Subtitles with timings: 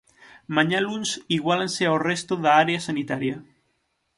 [0.55, 3.37] Mañá luns iguálanse ao resto da área sanitaria.